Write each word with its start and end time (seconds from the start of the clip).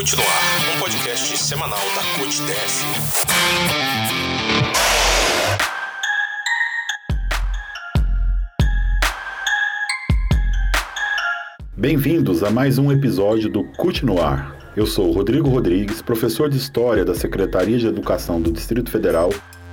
CUT 0.00 0.16
no 0.16 0.22
Ar, 0.22 0.76
um 0.76 0.80
podcast 0.80 1.36
semanal 1.36 1.78
da 1.78 2.00
CUT 2.18 2.40
DF. 2.46 2.86
Bem-vindos 11.76 12.42
a 12.42 12.48
mais 12.48 12.78
um 12.78 12.90
episódio 12.90 13.50
do 13.50 13.62
CUT 13.76 14.06
no 14.06 14.22
Ar. 14.22 14.56
Eu 14.74 14.86
sou 14.86 15.12
Rodrigo 15.12 15.50
Rodrigues, 15.50 16.00
professor 16.00 16.48
de 16.48 16.56
História 16.56 17.04
da 17.04 17.14
Secretaria 17.14 17.76
de 17.76 17.86
Educação 17.86 18.40
do 18.40 18.50
Distrito 18.50 18.90
Federal 18.90 19.28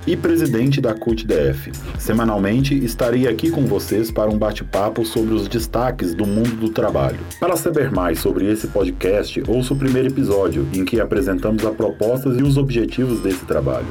e 0.08 0.16
presidente 0.16 0.80
da 0.80 0.94
CUT-DF. 0.94 1.70
Semanalmente 1.98 2.74
estarei 2.74 3.28
aqui 3.28 3.50
com 3.50 3.66
vocês 3.66 4.10
para 4.10 4.30
um 4.30 4.38
bate-papo 4.38 5.04
sobre 5.04 5.34
os 5.34 5.46
destaques 5.46 6.14
do 6.14 6.26
mundo 6.26 6.56
do 6.56 6.70
trabalho. 6.70 7.18
Para 7.38 7.56
saber 7.56 7.90
mais 7.90 8.18
sobre 8.18 8.50
esse 8.50 8.68
podcast, 8.68 9.42
ouça 9.46 9.74
o 9.74 9.76
primeiro 9.76 10.08
episódio, 10.08 10.66
em 10.72 10.82
que 10.82 10.98
apresentamos 10.98 11.64
as 11.66 11.74
propostas 11.74 12.38
e 12.38 12.42
os 12.42 12.56
objetivos 12.56 13.20
desse 13.20 13.44
trabalho. 13.44 13.86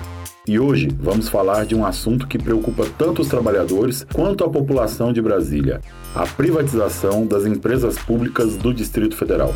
E 0.47 0.57
hoje 0.57 0.89
vamos 0.99 1.29
falar 1.29 1.65
de 1.65 1.75
um 1.75 1.85
assunto 1.85 2.25
que 2.25 2.39
preocupa 2.39 2.87
tanto 2.97 3.21
os 3.21 3.27
trabalhadores 3.27 4.07
quanto 4.11 4.43
a 4.43 4.49
população 4.49 5.13
de 5.13 5.21
Brasília: 5.21 5.81
a 6.15 6.25
privatização 6.25 7.27
das 7.27 7.45
empresas 7.45 7.97
públicas 7.99 8.55
do 8.55 8.73
Distrito 8.73 9.15
Federal. 9.15 9.53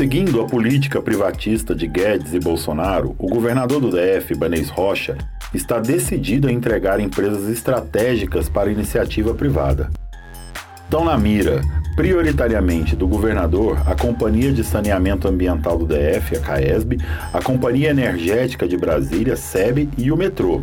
Seguindo 0.00 0.40
a 0.40 0.46
política 0.46 1.02
privatista 1.02 1.74
de 1.74 1.86
Guedes 1.86 2.32
e 2.32 2.40
Bolsonaro, 2.40 3.14
o 3.18 3.28
governador 3.28 3.82
do 3.82 3.90
DF, 3.90 4.34
Banês 4.34 4.70
Rocha, 4.70 5.18
está 5.52 5.78
decidido 5.78 6.48
a 6.48 6.50
entregar 6.50 6.98
empresas 7.00 7.46
estratégicas 7.50 8.48
para 8.48 8.72
iniciativa 8.72 9.34
privada. 9.34 9.90
Estão 10.84 11.04
na 11.04 11.18
mira, 11.18 11.60
prioritariamente 11.96 12.96
do 12.96 13.06
governador, 13.06 13.78
a 13.86 13.94
Companhia 13.94 14.50
de 14.50 14.64
Saneamento 14.64 15.28
Ambiental 15.28 15.76
do 15.76 15.84
DF, 15.84 16.34
a 16.34 16.40
CAESB, 16.40 16.96
a 17.30 17.42
Companhia 17.42 17.90
Energética 17.90 18.66
de 18.66 18.78
Brasília, 18.78 19.36
SEB 19.36 19.90
e 19.98 20.10
o 20.10 20.16
metrô. 20.16 20.62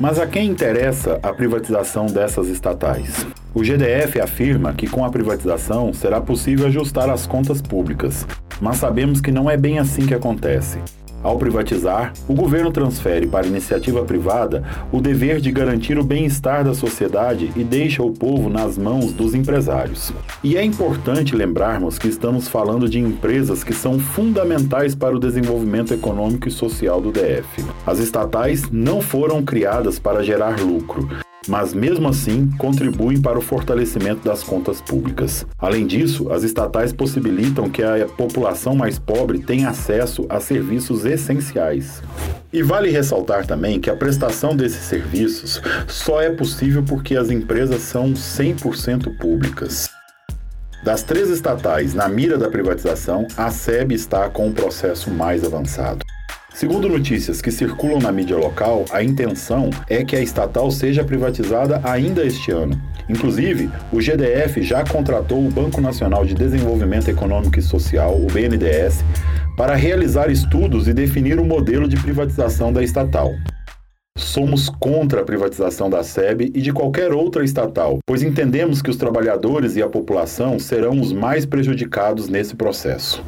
Mas 0.00 0.18
a 0.18 0.26
quem 0.26 0.48
interessa 0.48 1.20
a 1.22 1.30
privatização 1.34 2.06
dessas 2.06 2.48
estatais? 2.48 3.26
O 3.52 3.62
GDF 3.62 4.18
afirma 4.18 4.72
que 4.72 4.86
com 4.86 5.04
a 5.04 5.10
privatização 5.10 5.92
será 5.92 6.22
possível 6.22 6.66
ajustar 6.68 7.10
as 7.10 7.26
contas 7.26 7.60
públicas, 7.60 8.26
mas 8.60 8.78
sabemos 8.78 9.20
que 9.20 9.30
não 9.30 9.50
é 9.50 9.56
bem 9.56 9.78
assim 9.78 10.06
que 10.06 10.14
acontece. 10.14 10.78
Ao 11.22 11.36
privatizar, 11.36 12.12
o 12.28 12.34
governo 12.34 12.70
transfere 12.70 13.26
para 13.26 13.44
a 13.44 13.48
iniciativa 13.48 14.04
privada 14.04 14.62
o 14.92 15.00
dever 15.00 15.40
de 15.40 15.50
garantir 15.50 15.98
o 15.98 16.04
bem-estar 16.04 16.62
da 16.62 16.74
sociedade 16.74 17.50
e 17.56 17.64
deixa 17.64 18.02
o 18.02 18.12
povo 18.12 18.48
nas 18.48 18.78
mãos 18.78 19.12
dos 19.12 19.34
empresários. 19.34 20.12
E 20.44 20.56
é 20.56 20.62
importante 20.62 21.34
lembrarmos 21.34 21.98
que 21.98 22.06
estamos 22.06 22.46
falando 22.46 22.88
de 22.88 23.00
empresas 23.00 23.64
que 23.64 23.72
são 23.72 23.98
fundamentais 23.98 24.94
para 24.94 25.16
o 25.16 25.20
desenvolvimento 25.20 25.92
econômico 25.92 26.46
e 26.46 26.52
social 26.52 27.00
do 27.00 27.10
DF. 27.10 27.64
As 27.84 27.98
estatais 27.98 28.70
não 28.70 29.00
foram 29.00 29.42
criadas 29.42 29.98
para 29.98 30.22
gerar 30.22 30.60
lucro, 30.60 31.08
mas 31.48 31.72
mesmo 31.72 32.08
assim 32.08 32.50
contribuem 32.58 33.20
para 33.20 33.38
o 33.38 33.42
fortalecimento 33.42 34.22
das 34.24 34.42
contas 34.42 34.80
públicas. 34.80 35.46
Além 35.58 35.86
disso, 35.86 36.30
as 36.30 36.42
estatais 36.42 36.92
possibilitam 36.92 37.70
que 37.70 37.82
a 37.82 38.06
população 38.06 38.76
mais 38.76 38.98
pobre 38.98 39.38
tenha 39.38 39.70
acesso 39.70 40.26
a 40.28 40.38
serviços 40.38 41.04
essenciais. 41.04 42.02
E 42.52 42.62
vale 42.62 42.90
ressaltar 42.90 43.46
também 43.46 43.80
que 43.80 43.90
a 43.90 43.96
prestação 43.96 44.54
desses 44.54 44.84
serviços 44.84 45.60
só 45.86 46.20
é 46.20 46.30
possível 46.30 46.82
porque 46.82 47.16
as 47.16 47.30
empresas 47.30 47.82
são 47.82 48.12
100% 48.12 49.18
públicas. 49.18 49.90
Das 50.84 51.02
três 51.02 51.28
estatais 51.28 51.92
na 51.92 52.08
mira 52.08 52.38
da 52.38 52.48
privatização, 52.48 53.26
a 53.36 53.50
SEB 53.50 53.92
está 53.94 54.28
com 54.30 54.48
o 54.48 54.52
processo 54.52 55.10
mais 55.10 55.44
avançado. 55.44 56.04
Segundo 56.58 56.88
notícias 56.88 57.40
que 57.40 57.52
circulam 57.52 58.00
na 58.00 58.10
mídia 58.10 58.36
local, 58.36 58.84
a 58.90 59.00
intenção 59.00 59.70
é 59.88 60.04
que 60.04 60.16
a 60.16 60.20
estatal 60.20 60.72
seja 60.72 61.04
privatizada 61.04 61.80
ainda 61.84 62.26
este 62.26 62.50
ano. 62.50 62.76
Inclusive, 63.08 63.70
o 63.92 64.00
GDF 64.00 64.60
já 64.60 64.84
contratou 64.84 65.38
o 65.38 65.52
Banco 65.52 65.80
Nacional 65.80 66.24
de 66.24 66.34
Desenvolvimento 66.34 67.08
Econômico 67.08 67.60
e 67.60 67.62
Social, 67.62 68.20
o 68.20 68.26
BNDES, 68.26 69.04
para 69.56 69.76
realizar 69.76 70.32
estudos 70.32 70.88
e 70.88 70.92
definir 70.92 71.38
o 71.38 71.44
modelo 71.44 71.86
de 71.86 71.96
privatização 71.96 72.72
da 72.72 72.82
estatal. 72.82 73.30
Somos 74.18 74.68
contra 74.68 75.20
a 75.20 75.24
privatização 75.24 75.88
da 75.88 76.02
SEB 76.02 76.50
e 76.52 76.60
de 76.60 76.72
qualquer 76.72 77.12
outra 77.12 77.44
estatal, 77.44 78.00
pois 78.04 78.20
entendemos 78.20 78.82
que 78.82 78.90
os 78.90 78.96
trabalhadores 78.96 79.76
e 79.76 79.82
a 79.82 79.88
população 79.88 80.58
serão 80.58 81.00
os 81.00 81.12
mais 81.12 81.46
prejudicados 81.46 82.28
nesse 82.28 82.56
processo. 82.56 83.22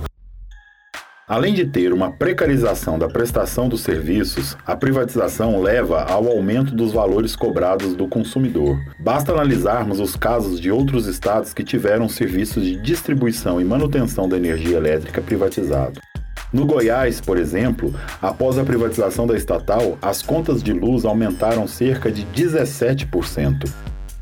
Além 1.30 1.54
de 1.54 1.64
ter 1.64 1.92
uma 1.92 2.10
precarização 2.10 2.98
da 2.98 3.06
prestação 3.06 3.68
dos 3.68 3.82
serviços, 3.82 4.56
a 4.66 4.74
privatização 4.74 5.62
leva 5.62 6.02
ao 6.02 6.26
aumento 6.26 6.74
dos 6.74 6.92
valores 6.92 7.36
cobrados 7.36 7.94
do 7.94 8.08
consumidor. 8.08 8.76
Basta 8.98 9.30
analisarmos 9.30 10.00
os 10.00 10.16
casos 10.16 10.58
de 10.58 10.72
outros 10.72 11.06
estados 11.06 11.54
que 11.54 11.62
tiveram 11.62 12.08
serviços 12.08 12.64
de 12.64 12.74
distribuição 12.82 13.60
e 13.60 13.64
manutenção 13.64 14.28
da 14.28 14.36
energia 14.36 14.76
elétrica 14.76 15.22
privatizado. 15.22 16.00
No 16.52 16.66
Goiás, 16.66 17.20
por 17.20 17.38
exemplo, 17.38 17.94
após 18.20 18.58
a 18.58 18.64
privatização 18.64 19.24
da 19.24 19.36
estatal, 19.36 19.97
as 20.02 20.22
contas 20.22 20.60
de 20.60 20.72
luz 20.72 21.04
aumentaram 21.04 21.68
cerca 21.68 22.10
de 22.10 22.26
17%. 22.34 23.70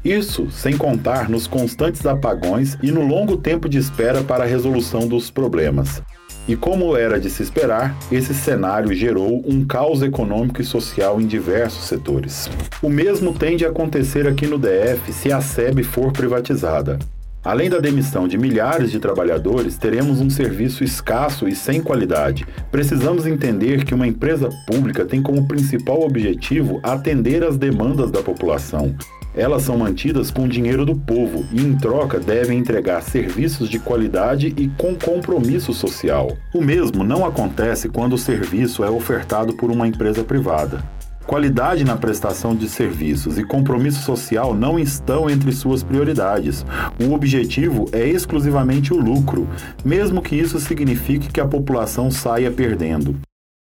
Isso 0.04 0.50
sem 0.50 0.76
contar 0.76 1.30
nos 1.30 1.46
constantes 1.46 2.04
apagões 2.04 2.76
e 2.82 2.92
no 2.92 3.00
longo 3.00 3.38
tempo 3.38 3.66
de 3.66 3.78
espera 3.78 4.22
para 4.22 4.44
a 4.44 4.46
resolução 4.46 5.08
dos 5.08 5.30
problemas. 5.30 6.02
E 6.48 6.56
como 6.56 6.97
era 6.97 7.20
de 7.20 7.28
se 7.28 7.42
esperar, 7.42 7.94
esse 8.10 8.32
cenário 8.32 8.94
gerou 8.94 9.44
um 9.47 9.66
caos 9.66 10.03
econômico 10.03 10.62
e 10.62 10.64
social 10.64 11.20
em 11.20 11.26
diversos 11.26 11.84
setores. 11.84 12.48
O 12.82 12.88
mesmo 12.88 13.34
tende 13.34 13.66
a 13.66 13.69
acontecer 13.69 14.26
aqui 14.26 14.47
no 14.47 14.58
DF 14.58 15.12
se 15.12 15.31
a 15.31 15.42
SEB 15.42 15.82
for 15.82 16.10
privatizada. 16.10 16.98
Além 17.44 17.69
da 17.69 17.78
demissão 17.78 18.26
de 18.26 18.38
milhares 18.38 18.91
de 18.91 18.98
trabalhadores, 18.98 19.76
teremos 19.76 20.22
um 20.22 20.31
serviço 20.31 20.82
escasso 20.82 21.47
e 21.47 21.54
sem 21.54 21.82
qualidade. 21.82 22.47
Precisamos 22.70 23.26
entender 23.26 23.84
que 23.84 23.94
uma 23.94 24.06
empresa 24.06 24.48
pública 24.66 25.04
tem 25.04 25.22
como 25.22 25.47
principal 25.47 26.03
objetivo 26.03 26.81
atender 26.82 27.44
às 27.44 27.58
demandas 27.58 28.10
da 28.10 28.22
população 28.22 28.97
elas 29.38 29.62
são 29.62 29.78
mantidas 29.78 30.32
com 30.32 30.49
dinheiro 30.49 30.84
do 30.84 30.97
povo 30.97 31.47
e, 31.53 31.62
em 31.62 31.76
troca, 31.76 32.19
devem 32.19 32.59
entregar 32.59 33.00
serviços 33.03 33.69
de 33.69 33.78
qualidade 33.78 34.53
e 34.56 34.66
com 34.69 34.97
compromisso 34.97 35.72
social. 35.72 36.37
O 36.53 36.60
mesmo 36.60 37.04
não 37.04 37.25
acontece 37.25 37.88
quando 37.88 38.15
o 38.15 38.19
serviço 38.19 38.82
é 38.82 38.91
ofertado 38.91 39.54
por 39.54 39.71
uma 39.71 39.87
empresa 39.87 40.25
privada. 40.25 40.82
Qualidade 41.25 41.84
na 41.84 41.94
prestação 41.94 42.56
de 42.56 42.69
serviços 42.69 43.38
e 43.38 43.44
compromisso 43.44 44.03
social 44.03 44.54
não 44.54 44.78
estão 44.78 45.28
entre 45.28 45.53
suas 45.53 45.82
prioridades. 45.82 46.65
O 46.99 47.12
objetivo 47.12 47.84
é 47.93 48.09
exclusivamente 48.09 48.93
o 48.94 48.99
lucro, 48.99 49.47
mesmo 49.84 50.22
que 50.22 50.34
isso 50.34 50.59
signifique 50.59 51.28
que 51.28 51.41
a 51.41 51.47
população 51.47 52.10
saia 52.10 52.50
perdendo. 52.50 53.15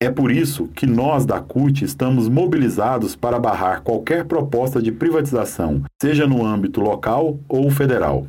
É 0.01 0.09
por 0.09 0.31
isso 0.31 0.69
que 0.69 0.85
nós 0.85 1.25
da 1.25 1.41
CUT 1.41 1.83
estamos 1.83 2.29
mobilizados 2.29 3.17
para 3.17 3.37
barrar 3.37 3.81
qualquer 3.81 4.23
proposta 4.23 4.81
de 4.81 4.93
privatização, 4.93 5.83
seja 6.01 6.25
no 6.25 6.45
âmbito 6.45 6.79
local 6.79 7.37
ou 7.49 7.69
federal. 7.69 8.25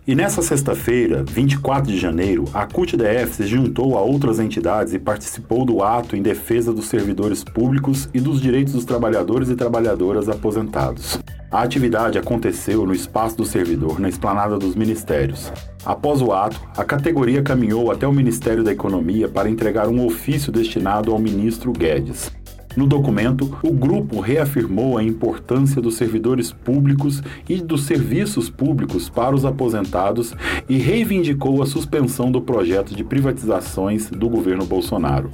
E 0.06 0.16
nessa 0.16 0.42
sexta-feira, 0.42 1.24
24 1.24 1.90
de 1.90 1.98
janeiro, 1.98 2.44
a 2.54 2.66
CUT-DF 2.66 3.36
se 3.36 3.48
juntou 3.48 3.98
a 3.98 4.02
outras 4.02 4.38
entidades 4.38 4.94
e 4.94 5.00
participou 5.00 5.64
do 5.64 5.82
ato 5.82 6.18
em 6.18 6.22
defesa 6.22 6.74
dos 6.74 6.88
servidores 6.88 7.42
públicos 7.42 8.10
e 8.14 8.20
dos 8.20 8.42
direitos 8.42 8.74
dos 8.74 8.84
trabalhadores 8.84 9.50
e 9.50 9.56
trabalhadoras 9.56 10.28
aposentados. 10.28 11.18
A 11.50 11.64
atividade 11.64 12.18
aconteceu 12.18 12.86
no 12.86 12.94
espaço 12.94 13.38
do 13.38 13.46
servidor, 13.46 13.98
na 13.98 14.10
esplanada 14.10 14.58
dos 14.58 14.76
ministérios. 14.76 15.54
Após 15.86 16.22
o 16.22 16.34
ato, 16.34 16.60
a 16.76 16.84
categoria 16.84 17.42
caminhou 17.42 17.90
até 17.90 18.06
o 18.06 18.12
Ministério 18.12 18.62
da 18.62 18.74
Economia 18.74 19.30
para 19.30 19.50
entregar 19.50 19.88
um 19.88 20.06
ofício 20.06 20.52
destinado 20.52 21.14
ao 21.14 21.20
ministro 21.20 21.72
Guedes. 21.72 22.30
No 22.76 22.88
documento, 22.88 23.56
o 23.62 23.72
grupo 23.72 24.20
reafirmou 24.20 24.98
a 24.98 25.04
importância 25.04 25.82
dos 25.82 25.96
servidores 25.96 26.52
públicos 26.52 27.22
e 27.48 27.62
dos 27.62 27.84
serviços 27.84 28.50
públicos 28.50 29.10
para 29.10 29.36
os 29.36 29.46
aposentados 29.46 30.34
e 30.68 30.78
reivindicou 30.78 31.62
a 31.62 31.68
suspensão 31.68 32.32
do 32.32 32.42
projeto 32.42 32.96
de 32.96 33.04
privatizações 33.04 34.10
do 34.10 34.28
governo 34.28 34.66
Bolsonaro. 34.66 35.32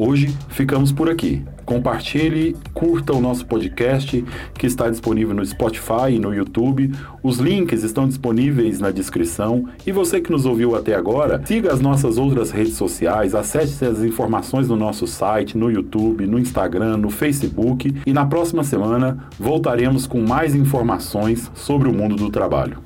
Hoje 0.00 0.32
ficamos 0.50 0.92
por 0.92 1.10
aqui. 1.10 1.42
Compartilhe, 1.64 2.56
curta 2.72 3.12
o 3.12 3.20
nosso 3.20 3.44
podcast 3.44 4.24
que 4.54 4.64
está 4.64 4.88
disponível 4.88 5.34
no 5.34 5.44
Spotify 5.44 6.12
e 6.12 6.20
no 6.20 6.32
YouTube. 6.32 6.92
Os 7.20 7.38
links 7.38 7.82
estão 7.82 8.06
disponíveis 8.06 8.78
na 8.78 8.92
descrição. 8.92 9.68
E 9.84 9.90
você 9.90 10.20
que 10.20 10.30
nos 10.30 10.46
ouviu 10.46 10.76
até 10.76 10.94
agora, 10.94 11.42
siga 11.44 11.72
as 11.72 11.80
nossas 11.80 12.16
outras 12.16 12.52
redes 12.52 12.74
sociais, 12.74 13.34
acesse 13.34 13.84
as 13.84 14.00
informações 14.00 14.68
no 14.68 14.76
nosso 14.76 15.04
site, 15.04 15.58
no 15.58 15.68
YouTube, 15.68 16.28
no 16.28 16.38
Instagram, 16.38 16.96
no 16.96 17.10
Facebook. 17.10 17.92
E 18.06 18.12
na 18.12 18.24
próxima 18.24 18.62
semana 18.62 19.18
voltaremos 19.36 20.06
com 20.06 20.20
mais 20.20 20.54
informações 20.54 21.50
sobre 21.56 21.88
o 21.88 21.92
mundo 21.92 22.14
do 22.14 22.30
trabalho. 22.30 22.78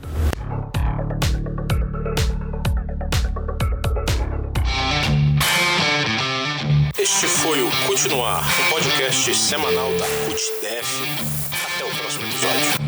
Este 7.02 7.26
foi 7.26 7.60
o 7.60 7.68
Continuar, 7.88 8.44
um 8.60 8.70
podcast 8.70 9.34
semanal 9.34 9.90
da 9.98 10.06
CUTDF. 10.24 11.02
Até 11.50 11.84
o 11.84 11.90
próximo 11.96 12.28
episódio. 12.28 12.81